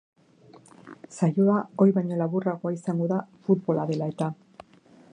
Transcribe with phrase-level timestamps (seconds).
[1.17, 4.35] Saioa ohi baino laburragoa izango da, futbola dela eta.